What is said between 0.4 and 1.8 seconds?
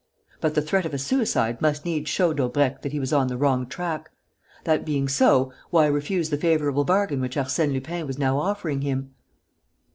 the threat of a suicide